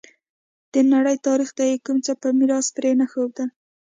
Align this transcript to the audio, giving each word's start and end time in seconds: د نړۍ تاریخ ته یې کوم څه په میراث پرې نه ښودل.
د 0.73 0.75
نړۍ 0.93 1.17
تاریخ 1.27 1.49
ته 1.57 1.63
یې 1.69 1.77
کوم 1.85 1.97
څه 2.05 2.13
په 2.21 2.27
میراث 2.37 2.67
پرې 2.77 2.91
نه 2.99 3.05
ښودل. 3.11 3.49